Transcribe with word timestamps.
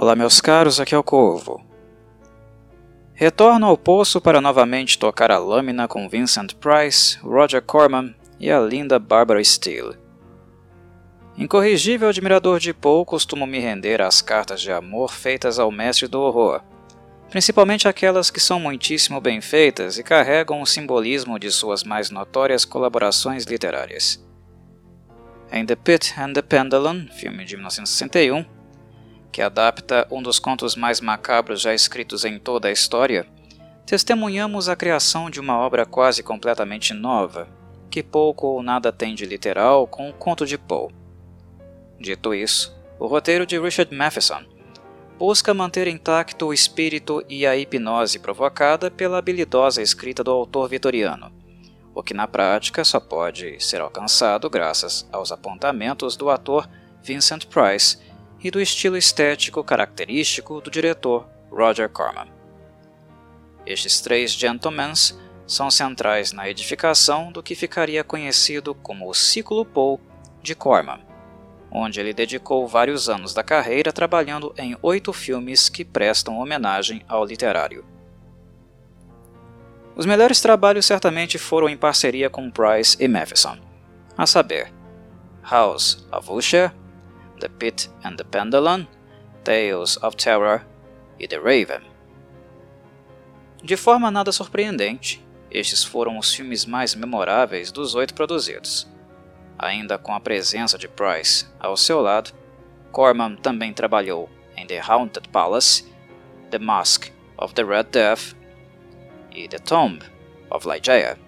Olá, 0.00 0.14
meus 0.14 0.40
caros, 0.40 0.78
aqui 0.78 0.94
é 0.94 0.98
o 0.98 1.02
Corvo. 1.02 1.60
Retorno 3.14 3.66
ao 3.66 3.76
poço 3.76 4.20
para 4.20 4.40
novamente 4.40 4.96
tocar 4.96 5.28
a 5.32 5.38
lâmina 5.38 5.88
com 5.88 6.08
Vincent 6.08 6.54
Price, 6.54 7.18
Roger 7.18 7.60
Corman 7.60 8.14
e 8.38 8.48
a 8.48 8.60
linda 8.60 9.00
Barbara 9.00 9.42
Steele. 9.42 9.98
Incorrigível 11.36 12.08
admirador 12.08 12.60
de 12.60 12.72
Poe, 12.72 13.04
costumo 13.04 13.44
me 13.44 13.58
render 13.58 14.00
às 14.00 14.22
cartas 14.22 14.60
de 14.60 14.70
amor 14.70 15.10
feitas 15.10 15.58
ao 15.58 15.72
mestre 15.72 16.06
do 16.06 16.20
horror, 16.20 16.60
principalmente 17.28 17.88
aquelas 17.88 18.30
que 18.30 18.38
são 18.38 18.60
muitíssimo 18.60 19.20
bem 19.20 19.40
feitas 19.40 19.98
e 19.98 20.04
carregam 20.04 20.62
o 20.62 20.66
simbolismo 20.66 21.40
de 21.40 21.50
suas 21.50 21.82
mais 21.82 22.08
notórias 22.08 22.64
colaborações 22.64 23.46
literárias. 23.46 24.24
Em 25.50 25.66
The 25.66 25.74
Pit 25.74 26.14
and 26.16 26.34
the 26.34 26.42
Pendulum, 26.42 27.08
filme 27.08 27.44
de 27.44 27.56
1961, 27.56 28.57
que 29.32 29.42
adapta 29.42 30.06
um 30.10 30.22
dos 30.22 30.38
contos 30.38 30.74
mais 30.74 31.00
macabros 31.00 31.60
já 31.60 31.74
escritos 31.74 32.24
em 32.24 32.38
toda 32.38 32.68
a 32.68 32.72
história, 32.72 33.26
testemunhamos 33.86 34.68
a 34.68 34.76
criação 34.76 35.30
de 35.30 35.40
uma 35.40 35.58
obra 35.58 35.86
quase 35.86 36.22
completamente 36.22 36.92
nova, 36.92 37.48
que 37.90 38.02
pouco 38.02 38.46
ou 38.46 38.62
nada 38.62 38.92
tem 38.92 39.14
de 39.14 39.24
literal 39.24 39.86
com 39.86 40.08
o 40.10 40.12
conto 40.12 40.44
de 40.44 40.58
Poe. 40.58 40.92
Dito 41.98 42.34
isso, 42.34 42.76
o 42.98 43.06
roteiro 43.06 43.46
de 43.46 43.58
Richard 43.58 43.94
Matheson 43.94 44.42
busca 45.18 45.52
manter 45.52 45.88
intacto 45.88 46.46
o 46.46 46.54
espírito 46.54 47.24
e 47.28 47.44
a 47.44 47.56
hipnose 47.56 48.20
provocada 48.20 48.90
pela 48.90 49.18
habilidosa 49.18 49.82
escrita 49.82 50.22
do 50.22 50.30
autor 50.30 50.68
vitoriano, 50.68 51.32
o 51.92 52.02
que 52.02 52.14
na 52.14 52.28
prática 52.28 52.84
só 52.84 53.00
pode 53.00 53.60
ser 53.60 53.80
alcançado 53.80 54.48
graças 54.48 55.08
aos 55.10 55.32
apontamentos 55.32 56.16
do 56.16 56.30
ator 56.30 56.68
Vincent 57.02 57.46
Price 57.46 57.98
e 58.42 58.50
do 58.50 58.60
estilo 58.60 58.96
estético 58.96 59.64
característico 59.64 60.60
do 60.60 60.70
diretor 60.70 61.28
Roger 61.50 61.88
Corman. 61.88 62.28
Estes 63.66 64.00
três 64.00 64.32
gentlemans 64.32 65.18
são 65.46 65.70
centrais 65.70 66.32
na 66.32 66.48
edificação 66.48 67.32
do 67.32 67.42
que 67.42 67.54
ficaria 67.54 68.04
conhecido 68.04 68.74
como 68.74 69.08
o 69.08 69.14
Ciclo 69.14 69.64
Poe 69.64 69.98
de 70.42 70.54
Corman, 70.54 71.00
onde 71.70 72.00
ele 72.00 72.12
dedicou 72.12 72.66
vários 72.66 73.08
anos 73.08 73.34
da 73.34 73.42
carreira 73.42 73.92
trabalhando 73.92 74.54
em 74.56 74.76
oito 74.82 75.12
filmes 75.12 75.68
que 75.68 75.84
prestam 75.84 76.38
homenagem 76.38 77.02
ao 77.08 77.24
literário. 77.24 77.84
Os 79.96 80.06
melhores 80.06 80.40
trabalhos 80.40 80.86
certamente 80.86 81.38
foram 81.38 81.68
em 81.68 81.76
parceria 81.76 82.30
com 82.30 82.50
Price 82.50 82.96
e 83.00 83.08
Matheson, 83.08 83.58
a 84.16 84.26
saber, 84.26 84.72
House 85.42 86.06
of 86.12 86.30
Usher, 86.30 86.72
The 87.38 87.48
Pit 87.48 87.90
and 88.04 88.16
the 88.16 88.24
Pendulum, 88.24 88.86
Tales 89.44 89.96
of 90.02 90.16
Terror 90.16 90.64
e 91.18 91.26
The 91.26 91.38
Raven. 91.38 91.82
De 93.62 93.76
forma 93.76 94.10
nada 94.10 94.30
surpreendente, 94.30 95.24
estes 95.50 95.82
foram 95.82 96.18
os 96.18 96.34
filmes 96.34 96.64
mais 96.64 96.94
memoráveis 96.94 97.72
dos 97.72 97.94
oito 97.94 98.14
produzidos. 98.14 98.86
Ainda 99.58 99.98
com 99.98 100.14
a 100.14 100.20
presença 100.20 100.78
de 100.78 100.86
Price 100.86 101.46
ao 101.58 101.76
seu 101.76 102.00
lado, 102.00 102.30
Corman 102.92 103.36
também 103.36 103.72
trabalhou 103.72 104.28
em 104.56 104.66
The 104.66 104.80
Haunted 104.80 105.28
Palace, 105.30 105.84
The 106.50 106.58
Mask 106.58 107.10
of 107.36 107.54
the 107.54 107.64
Red 107.64 107.84
Death 107.84 108.36
e 109.32 109.48
The 109.48 109.58
Tomb 109.58 110.00
of 110.50 110.68
Ligeia. 110.68 111.18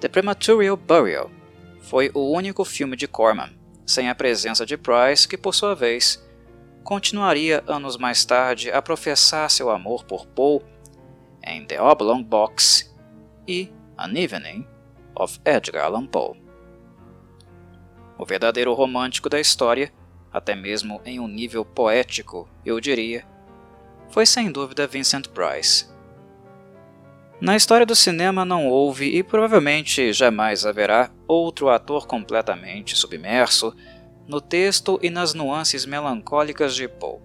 The 0.00 0.08
Prematorial 0.08 0.76
Burial 0.76 1.30
foi 1.80 2.10
o 2.14 2.30
único 2.32 2.64
filme 2.64 2.96
de 2.96 3.08
Corman 3.08 3.55
sem 3.86 4.10
a 4.10 4.14
presença 4.14 4.66
de 4.66 4.76
Price, 4.76 5.28
que 5.28 5.38
por 5.38 5.54
sua 5.54 5.74
vez 5.74 6.22
continuaria 6.82 7.62
anos 7.66 7.96
mais 7.96 8.24
tarde 8.24 8.70
a 8.70 8.82
professar 8.82 9.50
seu 9.50 9.70
amor 9.70 10.04
por 10.04 10.26
Poe 10.26 10.60
em 11.42 11.64
The 11.64 11.80
Oblong 11.80 12.22
Box 12.24 12.94
e 13.46 13.72
An 13.96 14.12
Evening 14.14 14.66
of 15.14 15.40
Edgar 15.44 15.86
Allan 15.86 16.06
Poe. 16.06 16.40
O 18.18 18.24
verdadeiro 18.24 18.72
romântico 18.72 19.28
da 19.28 19.38
história, 19.38 19.92
até 20.32 20.54
mesmo 20.54 21.00
em 21.04 21.20
um 21.20 21.28
nível 21.28 21.64
poético, 21.64 22.48
eu 22.64 22.80
diria, 22.80 23.24
foi 24.08 24.26
sem 24.26 24.50
dúvida 24.50 24.86
Vincent 24.86 25.28
Price. 25.28 25.86
Na 27.40 27.54
história 27.54 27.84
do 27.84 27.94
cinema 27.94 28.44
não 28.44 28.66
houve 28.66 29.14
e 29.16 29.22
provavelmente 29.22 30.12
jamais 30.12 30.64
haverá 30.64 31.10
outro 31.26 31.68
ator 31.68 32.06
completamente 32.06 32.96
submerso 32.96 33.74
no 34.26 34.40
texto 34.40 34.98
e 35.02 35.10
nas 35.10 35.34
nuances 35.34 35.86
melancólicas 35.86 36.74
de 36.74 36.88
Poe. 36.88 37.20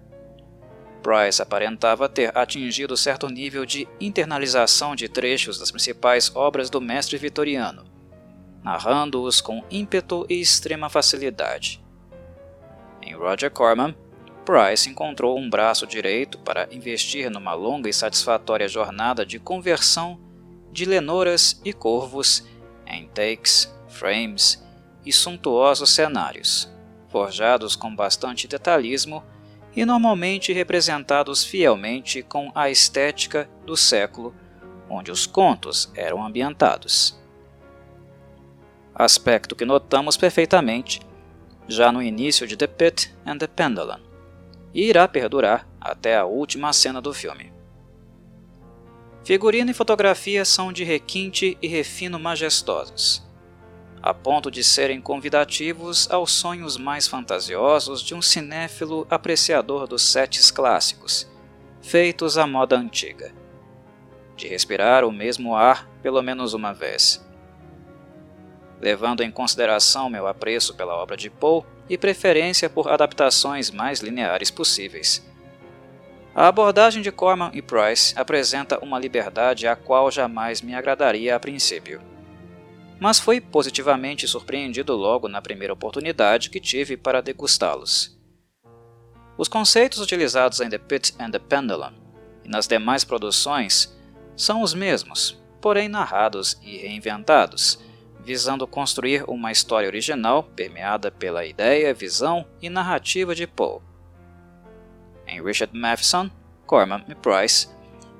Price 1.02 1.42
aparentava 1.42 2.08
ter 2.08 2.36
atingido 2.36 2.96
certo 2.96 3.28
nível 3.28 3.66
de 3.66 3.88
internalização 4.00 4.94
de 4.94 5.08
trechos 5.08 5.58
das 5.58 5.70
principais 5.70 6.30
obras 6.34 6.70
do 6.70 6.80
mestre 6.80 7.18
vitoriano, 7.18 7.84
narrando-os 8.62 9.40
com 9.40 9.64
ímpeto 9.68 10.24
e 10.28 10.40
extrema 10.40 10.88
facilidade. 10.88 11.82
Em 13.02 13.14
Roger 13.14 13.50
Corman, 13.50 13.96
Price 14.44 14.88
encontrou 14.88 15.38
um 15.38 15.50
braço 15.50 15.86
direito 15.86 16.38
para 16.38 16.68
investir 16.72 17.30
numa 17.30 17.54
longa 17.54 17.88
e 17.88 17.92
satisfatória 17.92 18.68
jornada 18.68 19.26
de 19.26 19.38
conversão 19.38 20.20
de 20.70 20.84
lenoras 20.84 21.60
e 21.64 21.72
corvos 21.72 22.44
em 22.86 23.06
takes, 23.08 23.71
frames 24.02 24.60
e 25.06 25.12
suntuosos 25.12 25.90
cenários, 25.90 26.68
forjados 27.08 27.76
com 27.76 27.94
bastante 27.94 28.48
detalhismo 28.48 29.22
e 29.76 29.84
normalmente 29.84 30.52
representados 30.52 31.44
fielmente 31.44 32.20
com 32.20 32.50
a 32.52 32.68
estética 32.68 33.48
do 33.64 33.76
século 33.76 34.34
onde 34.90 35.12
os 35.12 35.24
contos 35.24 35.88
eram 35.94 36.20
ambientados. 36.26 37.16
Aspecto 38.92 39.54
que 39.54 39.64
notamos 39.64 40.16
perfeitamente 40.16 41.00
já 41.68 41.92
no 41.92 42.02
início 42.02 42.44
de 42.44 42.56
The 42.56 42.66
Pit 42.66 43.14
and 43.24 43.38
the 43.38 43.46
Pendulum 43.46 44.00
e 44.74 44.82
irá 44.82 45.06
perdurar 45.06 45.68
até 45.80 46.16
a 46.16 46.24
última 46.24 46.72
cena 46.72 47.00
do 47.00 47.14
filme. 47.14 47.52
Figurino 49.24 49.70
e 49.70 49.74
fotografia 49.74 50.44
são 50.44 50.72
de 50.72 50.82
requinte 50.82 51.56
e 51.62 51.68
refino 51.68 52.18
majestosos, 52.18 53.22
a 54.02 54.12
ponto 54.12 54.50
de 54.50 54.64
serem 54.64 55.00
convidativos 55.00 56.10
aos 56.10 56.32
sonhos 56.32 56.76
mais 56.76 57.06
fantasiosos 57.06 58.02
de 58.02 58.14
um 58.14 58.20
cinéfilo 58.20 59.06
apreciador 59.08 59.86
dos 59.86 60.02
setes 60.02 60.50
clássicos, 60.50 61.30
feitos 61.80 62.36
à 62.36 62.46
moda 62.46 62.76
antiga, 62.76 63.32
de 64.36 64.48
respirar 64.48 65.04
o 65.04 65.12
mesmo 65.12 65.54
ar 65.54 65.88
pelo 66.02 66.20
menos 66.20 66.52
uma 66.52 66.74
vez. 66.74 67.24
Levando 68.80 69.22
em 69.22 69.30
consideração 69.30 70.10
meu 70.10 70.26
apreço 70.26 70.74
pela 70.74 70.96
obra 70.96 71.16
de 71.16 71.30
Poe, 71.30 71.64
e 71.88 71.98
preferência 71.98 72.70
por 72.70 72.88
adaptações 72.88 73.70
mais 73.70 74.00
lineares 74.00 74.50
possíveis. 74.50 75.22
A 76.34 76.48
abordagem 76.48 77.02
de 77.02 77.12
Corman 77.12 77.50
e 77.52 77.60
Price 77.60 78.14
apresenta 78.16 78.82
uma 78.82 78.98
liberdade 78.98 79.66
a 79.66 79.76
qual 79.76 80.10
jamais 80.10 80.62
me 80.62 80.74
agradaria 80.74 81.36
a 81.36 81.40
princípio. 81.40 82.11
Mas 83.02 83.18
fui 83.18 83.40
positivamente 83.40 84.28
surpreendido 84.28 84.94
logo 84.94 85.26
na 85.26 85.42
primeira 85.42 85.72
oportunidade 85.72 86.48
que 86.48 86.60
tive 86.60 86.96
para 86.96 87.20
degustá-los. 87.20 88.16
Os 89.36 89.48
conceitos 89.48 89.98
utilizados 89.98 90.60
em 90.60 90.68
The 90.68 90.78
Pit 90.78 91.12
and 91.18 91.32
the 91.32 91.40
Pendulum 91.40 91.94
e 92.44 92.48
nas 92.48 92.68
demais 92.68 93.02
produções 93.02 93.92
são 94.36 94.62
os 94.62 94.72
mesmos, 94.72 95.42
porém 95.60 95.88
narrados 95.88 96.56
e 96.62 96.76
reinventados, 96.76 97.80
visando 98.20 98.68
construir 98.68 99.24
uma 99.28 99.50
história 99.50 99.88
original 99.88 100.44
permeada 100.44 101.10
pela 101.10 101.44
ideia, 101.44 101.92
visão 101.92 102.46
e 102.62 102.70
narrativa 102.70 103.34
de 103.34 103.48
Poe. 103.48 103.80
Em 105.26 105.42
Richard 105.42 105.76
Matheson, 105.76 106.30
Corman 106.68 107.04
e 107.08 107.16
Price 107.16 107.68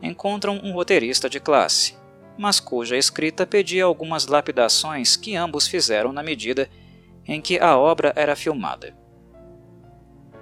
encontram 0.03 0.57
um 0.57 0.73
roteirista 0.73 1.31
de 1.31 1.39
classe, 1.39 2.02
mas 2.37 2.59
cuja 2.61 2.97
escrita 2.97 3.47
pedia 3.47 3.85
algumas 3.85 4.27
lapidações 4.27 5.17
que 5.17 5.37
ambos 5.37 5.67
fizeram 5.67 6.13
na 6.13 6.23
medida 6.23 6.69
em 7.27 7.41
que 7.41 7.59
a 7.59 7.77
obra 7.77 8.13
era 8.17 8.35
filmada. 8.35 8.97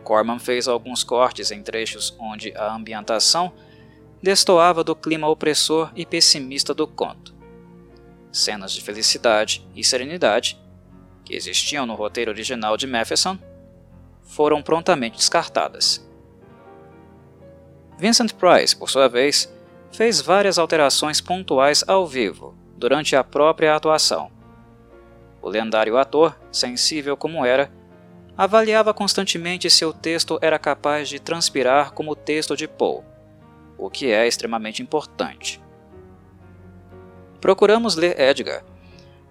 Corman 0.04 0.38
fez 0.38 0.66
alguns 0.66 1.04
cortes 1.04 1.50
em 1.50 1.62
trechos 1.62 2.16
onde 2.18 2.52
a 2.56 2.74
ambientação 2.74 3.52
destoava 4.22 4.82
do 4.82 4.96
clima 4.96 5.28
opressor 5.28 5.92
e 5.94 6.06
pessimista 6.06 6.74
do 6.74 6.86
conto 6.86 7.40
cenas 8.32 8.72
de 8.72 8.80
felicidade 8.80 9.66
e 9.74 9.82
serenidade, 9.82 10.58
que 11.24 11.34
existiam 11.34 11.86
no 11.86 11.94
roteiro 11.94 12.30
original 12.30 12.76
de 12.76 12.86
Matheson, 12.86 13.38
foram 14.22 14.62
prontamente 14.62 15.16
descartadas. 15.16 16.06
Vincent 17.98 18.32
Price, 18.34 18.74
por 18.74 18.88
sua 18.88 19.08
vez, 19.08 19.52
fez 19.92 20.20
várias 20.20 20.58
alterações 20.58 21.20
pontuais 21.20 21.84
ao 21.86 22.06
vivo, 22.06 22.56
durante 22.76 23.14
a 23.14 23.24
própria 23.24 23.74
atuação. 23.74 24.30
O 25.42 25.48
lendário 25.48 25.96
ator, 25.96 26.38
sensível 26.52 27.16
como 27.16 27.44
era, 27.44 27.70
avaliava 28.36 28.94
constantemente 28.94 29.68
se 29.70 29.84
o 29.84 29.92
texto 29.92 30.38
era 30.40 30.58
capaz 30.58 31.08
de 31.08 31.18
transpirar 31.18 31.92
como 31.92 32.12
o 32.12 32.16
texto 32.16 32.56
de 32.56 32.66
Poe, 32.66 33.02
o 33.76 33.90
que 33.90 34.10
é 34.10 34.26
extremamente 34.26 34.82
importante. 34.82 35.60
Procuramos 37.40 37.96
ler 37.96 38.18
Edgar 38.20 38.64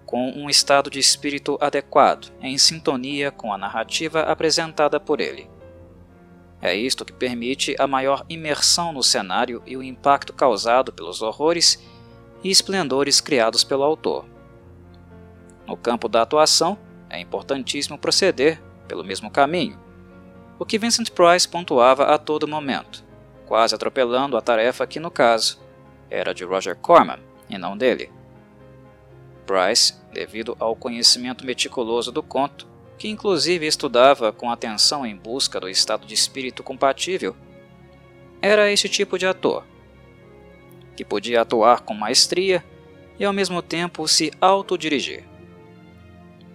com 0.06 0.32
um 0.32 0.50
estado 0.50 0.90
de 0.90 0.98
espírito 0.98 1.56
adequado, 1.62 2.32
em 2.42 2.58
sintonia 2.58 3.30
com 3.30 3.54
a 3.54 3.58
narrativa 3.60 4.22
apresentada 4.22 5.00
por 5.00 5.22
ele. 5.22 5.48
É 6.62 6.76
isto 6.76 7.06
que 7.06 7.14
permite 7.14 7.76
a 7.80 7.88
maior 7.88 8.26
imersão 8.30 8.92
no 8.92 9.02
cenário 9.02 9.64
e 9.66 9.78
o 9.78 9.84
impacto 9.84 10.34
causado 10.34 10.92
pelos 10.92 11.22
horrores 11.22 11.82
e 12.44 12.50
esplendores 12.50 13.22
criados 13.22 13.64
pelo 13.64 13.84
autor. 13.84 14.26
No 15.66 15.78
campo 15.78 16.10
da 16.10 16.22
atuação, 16.22 16.78
é 17.10 17.20
importantíssimo 17.20 17.98
proceder 17.98 18.62
pelo 18.88 19.04
mesmo 19.04 19.30
caminho, 19.32 19.80
o 20.58 20.66
que 20.66 20.78
Vincent 20.78 21.12
Price 21.12 21.48
pontuava 21.48 22.04
a 22.04 22.18
todo 22.18 22.48
momento, 22.48 23.06
quase 23.46 23.74
atropelando 23.74 24.36
a 24.36 24.42
tarefa 24.42 24.86
que, 24.86 25.00
no 25.00 25.10
caso, 25.10 25.60
era 26.10 26.34
de 26.34 26.44
Roger 26.44 26.76
Corman 26.76 27.20
e 27.50 27.58
não 27.58 27.78
dele. 27.78 28.12
Price, 29.46 29.94
devido 30.12 30.58
ao 30.60 30.76
conhecimento 30.76 31.46
meticuloso 31.46 32.12
do 32.12 32.22
conto, 32.22 32.68
que 33.00 33.07
inclusive 33.07 33.66
estudava 33.66 34.34
com 34.34 34.51
atenção 34.51 35.06
em 35.06 35.16
busca 35.16 35.57
do 35.57 35.69
estado 35.69 36.06
de 36.06 36.13
espírito 36.13 36.62
compatível, 36.62 37.34
era 38.42 38.69
esse 38.69 38.90
tipo 38.90 39.18
de 39.18 39.25
ator, 39.25 39.66
que 40.98 41.06
podia 41.06 41.42
atuar 41.42 41.80
com 41.80 41.94
maestria 41.94 42.63
e 43.18 43.24
ao 43.24 43.31
mesmo 43.31 43.62
tempo 43.62 44.06
se 44.06 44.31
autodirigir. 44.42 45.24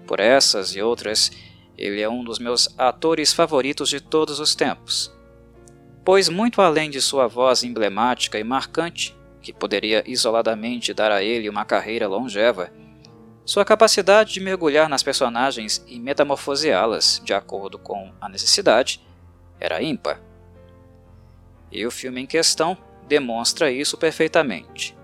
Por 0.06 0.20
essas 0.20 0.76
e 0.76 0.82
outras 0.82 1.32
ele 1.78 2.02
é 2.02 2.08
um 2.08 2.22
dos 2.22 2.38
meus 2.38 2.68
atores 2.78 3.32
favoritos 3.32 3.88
de 3.88 3.98
todos 3.98 4.38
os 4.38 4.54
tempos, 4.54 5.10
pois, 6.04 6.28
muito 6.28 6.60
além 6.60 6.90
de 6.90 7.00
sua 7.00 7.26
voz 7.26 7.64
emblemática 7.64 8.38
e 8.38 8.44
marcante, 8.44 9.16
que 9.40 9.52
poderia 9.52 10.04
isoladamente 10.06 10.92
dar 10.92 11.10
a 11.10 11.22
ele 11.22 11.48
uma 11.48 11.64
carreira 11.64 12.06
longeva, 12.06 12.70
sua 13.44 13.64
capacidade 13.64 14.32
de 14.32 14.40
mergulhar 14.40 14.88
nas 14.88 15.02
personagens 15.02 15.84
e 15.86 15.98
metamorfoseá-las 15.98 17.20
de 17.24 17.34
acordo 17.34 17.78
com 17.78 18.12
a 18.20 18.28
necessidade 18.28 19.00
era 19.60 19.82
ímpar. 19.82 20.20
E 21.70 21.86
o 21.86 21.90
filme 21.90 22.22
em 22.22 22.26
questão 22.26 22.76
demonstra 23.06 23.70
isso 23.70 23.98
perfeitamente. 23.98 24.96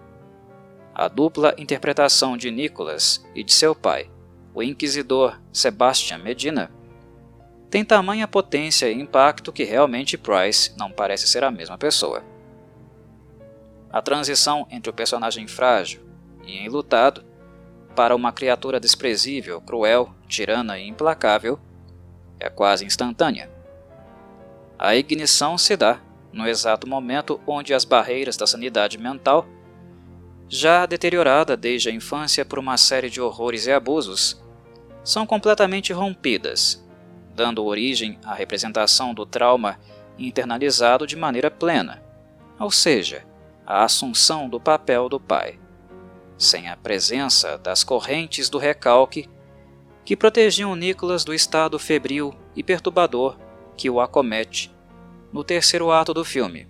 A 0.94 1.08
dupla 1.08 1.54
interpretação 1.58 2.36
de 2.36 2.50
Nicholas 2.50 3.24
e 3.34 3.42
de 3.42 3.52
seu 3.52 3.74
pai 3.74 4.10
o 4.54 4.62
inquisidor 4.62 5.40
Sebastian 5.52 6.18
Medina, 6.18 6.70
tem 7.70 7.84
tamanha 7.84 8.26
potência 8.26 8.90
e 8.90 9.00
impacto 9.00 9.52
que 9.52 9.62
realmente 9.62 10.18
Price 10.18 10.72
não 10.76 10.90
parece 10.90 11.28
ser 11.28 11.44
a 11.44 11.50
mesma 11.50 11.78
pessoa. 11.78 12.22
A 13.92 14.02
transição 14.02 14.66
entre 14.70 14.90
o 14.90 14.92
personagem 14.92 15.46
frágil 15.46 16.02
e 16.44 16.58
enlutado 16.58 17.24
para 17.94 18.14
uma 18.14 18.32
criatura 18.32 18.80
desprezível, 18.80 19.60
cruel, 19.60 20.14
tirana 20.26 20.78
e 20.78 20.88
implacável 20.88 21.58
é 22.38 22.48
quase 22.48 22.84
instantânea. 22.84 23.50
A 24.78 24.96
ignição 24.96 25.58
se 25.58 25.76
dá 25.76 26.00
no 26.32 26.48
exato 26.48 26.88
momento 26.88 27.40
onde 27.46 27.74
as 27.74 27.84
barreiras 27.84 28.36
da 28.36 28.46
sanidade 28.46 28.96
mental 28.96 29.46
já 30.52 30.84
deteriorada 30.84 31.56
desde 31.56 31.88
a 31.88 31.92
infância 31.92 32.44
por 32.44 32.58
uma 32.58 32.76
série 32.76 33.08
de 33.08 33.20
horrores 33.20 33.66
e 33.66 33.72
abusos, 33.72 34.42
são 35.04 35.24
completamente 35.24 35.92
rompidas, 35.92 36.84
dando 37.36 37.64
origem 37.64 38.18
à 38.24 38.34
representação 38.34 39.14
do 39.14 39.24
trauma 39.24 39.78
internalizado 40.18 41.06
de 41.06 41.14
maneira 41.14 41.52
plena, 41.52 42.02
ou 42.58 42.68
seja, 42.68 43.24
a 43.64 43.84
assunção 43.84 44.48
do 44.48 44.58
papel 44.58 45.08
do 45.08 45.20
pai, 45.20 45.59
sem 46.40 46.68
a 46.68 46.76
presença 46.76 47.56
das 47.56 47.84
correntes 47.84 48.48
do 48.48 48.58
recalque 48.58 49.28
que 50.04 50.16
protegiam 50.16 50.74
Nicholas 50.74 51.22
do 51.22 51.32
estado 51.32 51.78
febril 51.78 52.34
e 52.56 52.62
perturbador 52.64 53.36
que 53.76 53.88
o 53.88 54.00
acomete 54.00 54.74
no 55.32 55.44
terceiro 55.44 55.92
ato 55.92 56.12
do 56.12 56.24
filme 56.24 56.66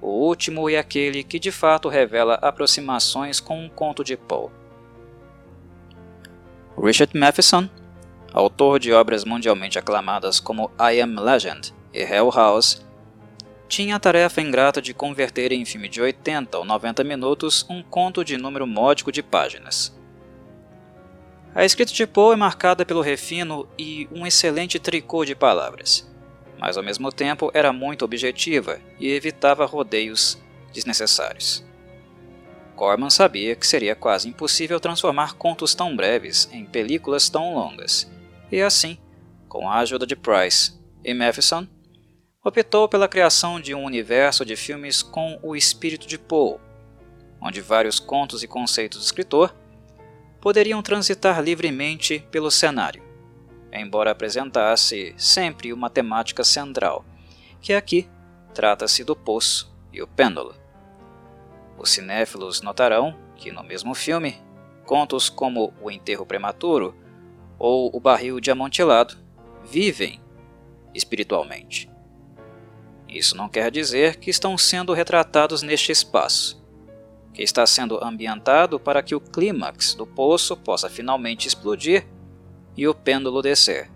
o 0.00 0.08
último 0.08 0.70
é 0.70 0.78
aquele 0.78 1.24
que 1.24 1.36
de 1.36 1.50
fato 1.50 1.88
revela 1.88 2.34
aproximações 2.34 3.40
com 3.40 3.58
um 3.58 3.68
conto 3.68 4.04
de 4.04 4.16
Poe. 4.16 4.50
Richard 6.80 7.18
Matheson, 7.18 7.68
autor 8.32 8.78
de 8.78 8.92
obras 8.92 9.24
mundialmente 9.24 9.80
aclamadas 9.80 10.38
como 10.38 10.70
I 10.78 11.00
Am 11.00 11.18
Legend 11.18 11.74
e 11.92 12.02
Hell 12.02 12.30
House, 12.30 12.85
tinha 13.68 13.96
a 13.96 14.00
tarefa 14.00 14.40
ingrata 14.40 14.80
de 14.80 14.94
converter 14.94 15.52
em 15.52 15.64
filme 15.64 15.88
de 15.88 16.00
80 16.00 16.58
ou 16.58 16.64
90 16.64 17.04
minutos 17.04 17.66
um 17.68 17.82
conto 17.82 18.24
de 18.24 18.36
número 18.36 18.66
módico 18.66 19.10
de 19.10 19.22
páginas. 19.22 19.96
A 21.54 21.64
escrita 21.64 21.92
de 21.92 22.06
Poe 22.06 22.34
é 22.34 22.36
marcada 22.36 22.84
pelo 22.84 23.00
refino 23.00 23.68
e 23.78 24.08
um 24.12 24.26
excelente 24.26 24.78
tricô 24.78 25.24
de 25.24 25.34
palavras 25.34 26.06
mas 26.58 26.76
ao 26.76 26.82
mesmo 26.82 27.12
tempo 27.12 27.50
era 27.54 27.72
muito 27.72 28.04
objetiva 28.04 28.80
e 28.98 29.08
evitava 29.08 29.66
rodeios 29.66 30.38
desnecessários. 30.72 31.64
Corman 32.74 33.08
sabia 33.08 33.56
que 33.56 33.66
seria 33.66 33.94
quase 33.94 34.28
impossível 34.28 34.78
transformar 34.78 35.34
contos 35.34 35.74
tão 35.74 35.96
breves 35.96 36.48
em 36.52 36.64
películas 36.64 37.28
tão 37.28 37.54
longas, 37.54 38.10
e 38.50 38.60
assim, 38.60 38.98
com 39.48 39.68
a 39.68 39.78
ajuda 39.78 40.06
de 40.06 40.14
Price 40.14 40.74
e 41.02 41.14
Matheson, 41.14 41.66
optou 42.48 42.88
pela 42.88 43.08
criação 43.08 43.60
de 43.60 43.74
um 43.74 43.84
universo 43.84 44.44
de 44.44 44.56
filmes 44.56 45.02
com 45.02 45.38
o 45.42 45.56
espírito 45.56 46.06
de 46.06 46.18
Poe, 46.18 46.58
onde 47.40 47.60
vários 47.60 47.98
contos 47.98 48.42
e 48.42 48.48
conceitos 48.48 48.98
do 48.98 49.04
escritor 49.04 49.54
poderiam 50.40 50.82
transitar 50.82 51.42
livremente 51.42 52.24
pelo 52.30 52.50
cenário 52.50 53.06
embora 53.80 54.10
apresentasse 54.10 55.14
sempre 55.16 55.72
uma 55.72 55.90
temática 55.90 56.44
central, 56.44 57.04
que 57.60 57.72
aqui 57.72 58.08
trata-se 58.54 59.04
do 59.04 59.14
poço 59.14 59.74
e 59.92 60.02
o 60.02 60.06
pêndulo. 60.06 60.54
Os 61.78 61.90
cinéfilos 61.90 62.62
notarão 62.62 63.16
que 63.34 63.52
no 63.52 63.62
mesmo 63.62 63.94
filme, 63.94 64.40
contos 64.84 65.28
como 65.28 65.74
O 65.80 65.90
Enterro 65.90 66.24
Prematuro 66.24 66.94
ou 67.58 67.94
O 67.94 68.00
Barril 68.00 68.40
de 68.40 68.50
Amontilado 68.50 69.16
vivem 69.64 70.20
espiritualmente. 70.94 71.90
Isso 73.08 73.36
não 73.36 73.48
quer 73.48 73.70
dizer 73.70 74.16
que 74.16 74.30
estão 74.30 74.58
sendo 74.58 74.92
retratados 74.92 75.62
neste 75.62 75.92
espaço, 75.92 76.62
que 77.32 77.42
está 77.42 77.66
sendo 77.66 78.02
ambientado 78.02 78.80
para 78.80 79.02
que 79.02 79.14
o 79.14 79.20
clímax 79.20 79.94
do 79.94 80.06
poço 80.06 80.56
possa 80.56 80.88
finalmente 80.88 81.46
explodir 81.46 82.06
e 82.76 82.86
o 82.86 82.94
pêndulo 82.94 83.40
descer, 83.42 83.90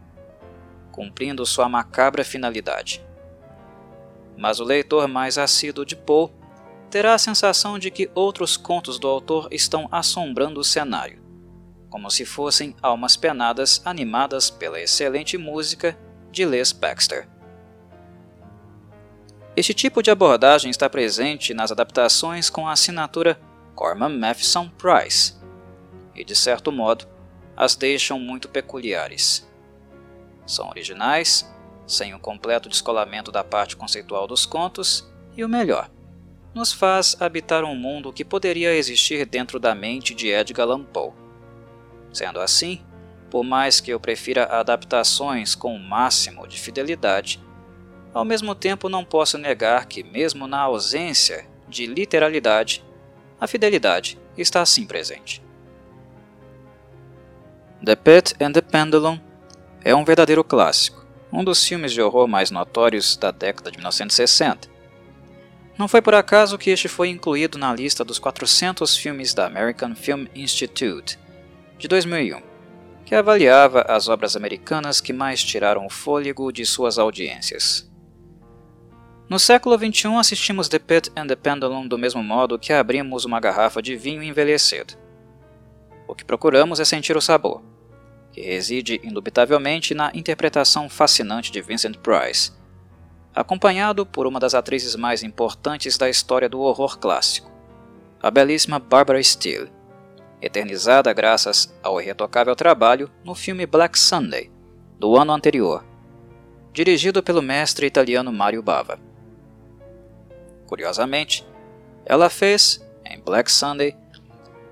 cumprindo 0.93 1.45
sua 1.45 1.69
macabra 1.69 2.25
finalidade. 2.25 3.05
Mas 4.37 4.61
o 4.61 4.65
leitor 4.65 5.07
mais 5.07 5.37
assíduo 5.37 5.85
de 5.85 5.97
Poe 5.97 6.31
terá 6.91 7.15
a 7.15 7.19
sensação 7.19 7.79
de 7.79 7.91
que 7.91 8.11
outros 8.15 8.57
contos 8.57 8.99
do 8.99 9.07
autor 9.07 9.49
estão 9.51 9.89
assombrando 9.93 10.61
o 10.61 10.65
cenário, 10.65 11.23
como 11.89 12.11
se 12.11 12.25
fossem 12.25 12.75
almas 12.81 13.17
penadas 13.17 13.83
animadas 13.85 14.49
pela 14.51 14.81
excelente 14.81 15.37
música 15.37 15.99
de 16.31 16.45
Les 16.45 16.73
Baxter. 16.73 17.29
Este 19.61 19.75
tipo 19.75 20.03
de 20.03 20.11
abordagem 20.11 20.71
está 20.71 20.89
presente 20.89 21.53
nas 21.53 21.71
adaptações 21.71 22.49
com 22.49 22.67
a 22.67 22.73
assinatura 22.73 23.39
Corman 23.75 24.09
Matheson 24.09 24.71
Price, 24.71 25.35
e 26.17 26.25
de 26.25 26.35
certo 26.35 26.73
modo 26.73 27.07
as 27.55 27.77
deixam 27.77 28.19
muito 28.19 28.49
peculiares. 28.49 29.47
São 30.47 30.71
originais, 30.71 31.47
sem 31.87 32.15
o 32.15 32.19
completo 32.19 32.71
descolamento 32.71 33.31
da 33.31 33.45
parte 33.45 33.77
conceitual 33.77 34.27
dos 34.27 34.47
contos, 34.47 35.07
e 35.37 35.45
o 35.45 35.49
melhor, 35.49 35.91
nos 36.55 36.73
faz 36.73 37.15
habitar 37.21 37.63
um 37.63 37.75
mundo 37.75 38.15
que 38.15 38.25
poderia 38.25 38.75
existir 38.75 39.27
dentro 39.27 39.61
da 39.61 39.75
mente 39.75 40.15
de 40.15 40.29
Edgar 40.29 40.67
Allan 40.67 40.85
Poe. 40.85 41.13
Sendo 42.15 42.41
assim, 42.41 42.83
por 43.29 43.45
mais 43.45 43.79
que 43.79 43.91
eu 43.91 44.01
prefira 44.01 44.47
adaptações 44.47 45.55
com 45.55 45.77
o 45.77 45.79
máximo 45.79 46.49
de 46.49 46.59
fidelidade, 46.59 47.50
ao 48.13 48.25
mesmo 48.25 48.55
tempo 48.55 48.89
não 48.89 49.05
posso 49.05 49.39
negar 49.39 49.87
que, 49.87 50.03
mesmo 50.03 50.47
na 50.47 50.61
ausência 50.61 51.47
de 51.69 51.87
literalidade, 51.87 52.85
a 53.41 53.47
fidelidade 53.47 54.19
está 54.37 54.61
assim 54.61 54.85
presente. 54.85 55.43
The 57.85 57.97
Pit 57.97 58.35
and 58.41 58.53
the 58.53 58.61
Pendulum 58.61 59.19
é 59.83 59.95
um 59.95 60.05
verdadeiro 60.05 60.45
clássico, 60.45 61.07
um 61.33 61.43
dos 61.43 61.65
filmes 61.65 61.93
de 61.93 62.03
horror 62.03 62.29
mais 62.29 62.51
notórios 62.51 63.17
da 63.17 63.31
década 63.31 63.71
de 63.71 63.79
1960. 63.79 64.69
Não 65.79 65.89
foi 65.89 66.03
por 66.03 66.15
acaso 66.15 66.59
que 66.59 66.69
este 66.69 66.89
foi 66.89 67.09
incluído 67.09 67.57
na 67.57 67.73
lista 67.73 68.05
dos 68.05 68.19
400 68.19 68.95
filmes 68.97 69.33
da 69.33 69.47
American 69.47 69.95
Film 69.95 70.27
Institute 70.35 71.19
de 71.79 71.89
2001, 71.89 72.43
que 73.07 73.15
avaliava 73.15 73.81
as 73.89 74.07
obras 74.07 74.37
americanas 74.37 75.01
que 75.01 75.13
mais 75.13 75.43
tiraram 75.43 75.87
o 75.87 75.91
fôlego 75.91 76.53
de 76.53 76.67
suas 76.67 76.99
audiências. 76.99 77.90
No 79.31 79.39
século 79.39 79.79
XXI, 79.79 80.17
assistimos 80.17 80.69
The 80.69 80.81
Pit 80.81 81.13
and 81.15 81.29
the 81.29 81.37
Pendulum 81.37 81.87
do 81.87 81.97
mesmo 81.97 82.21
modo 82.21 82.59
que 82.59 82.73
abrimos 82.73 83.25
uma 83.25 83.39
garrafa 83.39 83.81
de 83.81 83.95
vinho 83.95 84.25
envelhecido. 84.25 84.95
O 86.09 86.17
que 86.17 86.25
procuramos 86.25 86.81
é 86.81 86.85
sentir 86.85 87.17
o 87.17 87.21
sabor, 87.21 87.63
que 88.33 88.41
reside 88.41 89.01
indubitavelmente 89.05 89.95
na 89.95 90.11
interpretação 90.15 90.89
fascinante 90.89 91.53
de 91.53 91.63
Vincent 91.63 91.99
Price, 91.99 92.51
acompanhado 93.33 94.05
por 94.05 94.27
uma 94.27 94.41
das 94.41 94.53
atrizes 94.53 94.97
mais 94.97 95.23
importantes 95.23 95.97
da 95.97 96.11
história 96.11 96.49
do 96.49 96.59
horror 96.59 96.99
clássico, 96.99 97.49
a 98.21 98.33
belíssima 98.33 98.81
Barbara 98.81 99.23
Steele, 99.23 99.71
eternizada 100.43 101.13
graças 101.13 101.73
ao 101.85 102.01
irretocável 102.01 102.57
trabalho 102.57 103.09
no 103.25 103.37
filme 103.37 103.65
Black 103.65 103.97
Sunday, 103.97 104.51
do 104.99 105.17
ano 105.17 105.33
anterior, 105.33 105.85
dirigido 106.73 107.23
pelo 107.23 107.41
mestre 107.41 107.87
italiano 107.87 108.33
Mario 108.33 108.61
Bava. 108.61 109.10
Curiosamente, 110.71 111.45
ela 112.07 112.31
fez, 112.31 112.81
em 113.05 113.19
Black 113.19 113.51
Sunday, 113.51 113.97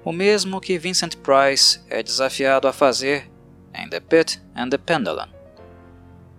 o 0.04 0.12
mesmo 0.12 0.60
que 0.60 0.78
Vincent 0.78 1.16
Price 1.16 1.80
é 1.90 2.04
desafiado 2.04 2.68
a 2.68 2.72
fazer 2.72 3.28
em 3.74 3.90
The 3.90 3.98
Pit 3.98 4.40
and 4.54 4.68
the 4.68 4.78
Pendulum. 4.78 5.26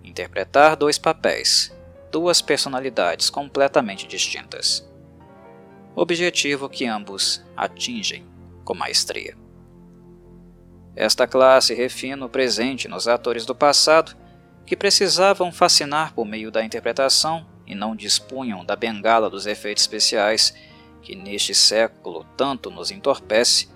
Interpretar 0.02 0.76
dois 0.76 0.96
papéis, 0.96 1.70
duas 2.10 2.40
personalidades 2.40 3.28
completamente 3.28 4.06
distintas. 4.06 4.90
Objetivo 5.94 6.66
que 6.66 6.86
ambos 6.86 7.44
atingem 7.54 8.26
com 8.64 8.72
maestria. 8.74 9.36
Esta 10.96 11.26
classe 11.26 11.74
refina 11.74 12.24
o 12.24 12.30
presente 12.30 12.88
nos 12.88 13.06
atores 13.06 13.44
do 13.44 13.54
passado 13.54 14.16
que 14.64 14.74
precisavam 14.74 15.52
fascinar 15.52 16.14
por 16.14 16.24
meio 16.24 16.50
da 16.50 16.64
interpretação 16.64 17.49
e 17.70 17.74
não 17.74 17.94
dispunham 17.94 18.64
da 18.64 18.74
bengala 18.74 19.30
dos 19.30 19.46
efeitos 19.46 19.84
especiais 19.84 20.52
que 21.00 21.14
neste 21.14 21.54
século 21.54 22.26
tanto 22.36 22.70
nos 22.70 22.90
entorpece 22.90 23.68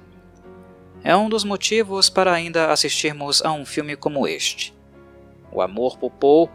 é 1.04 1.14
um 1.14 1.28
dos 1.28 1.44
motivos 1.44 2.08
para 2.08 2.32
ainda 2.32 2.72
assistirmos 2.72 3.44
a 3.44 3.52
um 3.52 3.64
filme 3.64 3.94
como 3.94 4.26
este. 4.26 4.74
O 5.52 5.60
amor 5.60 5.98
por 5.98 6.10
Paul, 6.10 6.50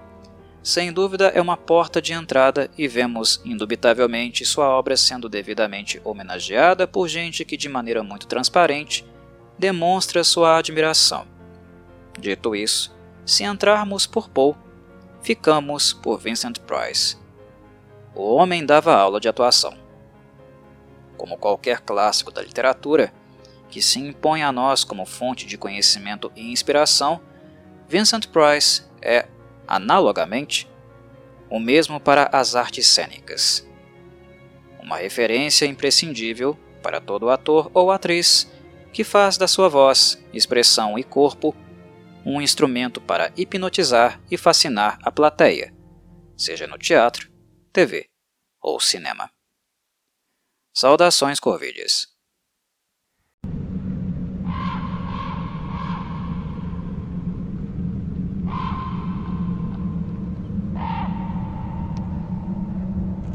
sem 0.63 0.91
dúvida, 0.91 1.27
é 1.27 1.39
uma 1.39 1.55
porta 1.55 2.01
de 2.01 2.13
entrada 2.13 2.69
e 2.77 2.87
vemos 2.87 3.39
indubitavelmente 3.45 4.43
sua 4.43 4.67
obra 4.67 4.97
sendo 4.97 5.29
devidamente 5.29 6.01
homenageada 6.03 6.87
por 6.87 7.07
gente 7.07 7.45
que, 7.45 7.55
de 7.55 7.69
maneira 7.69 8.03
muito 8.03 8.27
transparente, 8.27 9.05
demonstra 9.57 10.23
sua 10.23 10.57
admiração. 10.57 11.27
Dito 12.19 12.55
isso, 12.55 12.93
se 13.23 13.43
entrarmos 13.43 14.07
por 14.07 14.29
Paul, 14.29 14.57
ficamos 15.21 15.93
por 15.93 16.19
Vincent 16.19 16.57
Price. 16.59 17.28
O 18.21 18.35
homem 18.35 18.65
dava 18.65 18.93
aula 18.93 19.17
de 19.17 19.29
atuação. 19.29 19.73
Como 21.15 21.37
qualquer 21.37 21.79
clássico 21.79 22.33
da 22.33 22.41
literatura, 22.41 23.13
que 23.69 23.81
se 23.81 23.97
impõe 23.97 24.43
a 24.43 24.51
nós 24.51 24.83
como 24.83 25.05
fonte 25.05 25.45
de 25.45 25.57
conhecimento 25.57 26.29
e 26.35 26.51
inspiração, 26.51 27.21
Vincent 27.87 28.27
Price 28.27 28.83
é, 29.01 29.25
analogamente, 29.65 30.69
o 31.49 31.61
mesmo 31.61 31.97
para 31.97 32.29
as 32.33 32.57
artes 32.57 32.87
cênicas. 32.87 33.65
Uma 34.83 34.97
referência 34.97 35.65
imprescindível 35.65 36.59
para 36.83 36.99
todo 36.99 37.29
ator 37.29 37.71
ou 37.73 37.89
atriz 37.89 38.51
que 38.91 39.05
faz 39.05 39.37
da 39.37 39.47
sua 39.47 39.69
voz, 39.69 40.21
expressão 40.33 40.99
e 40.99 41.05
corpo 41.05 41.55
um 42.25 42.41
instrumento 42.41 42.99
para 42.99 43.31
hipnotizar 43.37 44.19
e 44.29 44.35
fascinar 44.35 44.99
a 45.03 45.09
plateia, 45.09 45.73
seja 46.35 46.67
no 46.67 46.77
teatro, 46.77 47.28
TV 47.79 48.09
ou 48.59 48.77
cinema. 48.77 49.31
Saudações 50.75 51.39
Corvides! 51.39 52.13